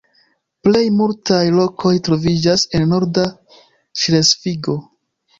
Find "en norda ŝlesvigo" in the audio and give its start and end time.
2.79-4.75